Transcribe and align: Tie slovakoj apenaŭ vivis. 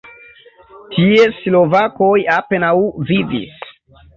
Tie 0.95 1.27
slovakoj 1.39 2.15
apenaŭ 2.39 2.75
vivis. 3.13 3.63